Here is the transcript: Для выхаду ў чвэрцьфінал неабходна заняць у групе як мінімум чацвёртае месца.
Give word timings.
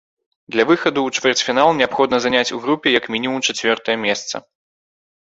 Для 0.53 0.63
выхаду 0.69 0.99
ў 1.09 1.19
чвэрцьфінал 1.19 1.69
неабходна 1.81 2.21
заняць 2.27 2.51
у 2.57 2.65
групе 2.67 2.97
як 2.99 3.05
мінімум 3.19 3.39
чацвёртае 3.49 3.97
месца. 4.11 4.47